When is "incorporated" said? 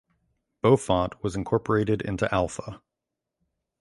1.35-2.01